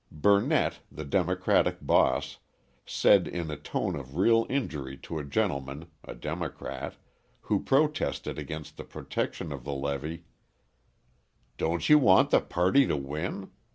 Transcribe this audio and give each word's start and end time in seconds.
Burnett, 0.11 0.79
the 0.91 1.05
Democratic 1.05 1.77
boss, 1.79 2.39
said 2.87 3.27
in 3.27 3.51
a 3.51 3.55
tone 3.55 3.95
of 3.95 4.15
real 4.17 4.47
injury 4.49 4.97
to 4.97 5.19
a 5.19 5.23
gentleman 5.23 5.91
a 6.03 6.15
Democrat 6.15 6.95
who 7.41 7.61
protested 7.63 8.39
against 8.39 8.77
the 8.77 8.83
protection 8.83 9.51
of 9.51 9.63
the 9.63 9.73
Levee: 9.75 10.23
"Don't 11.59 11.87
you 11.87 11.99
want 11.99 12.31
the 12.31 12.41
party 12.41 12.87
to 12.87 12.97
win? 12.97 13.51